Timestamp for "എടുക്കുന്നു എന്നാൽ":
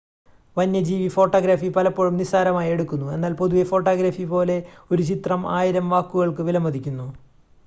2.71-3.33